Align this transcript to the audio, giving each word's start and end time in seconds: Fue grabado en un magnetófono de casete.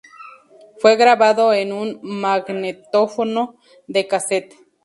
Fue 0.79 0.95
grabado 0.95 1.53
en 1.53 1.71
un 1.71 1.99
magnetófono 2.01 3.59
de 3.85 4.07
casete. 4.07 4.55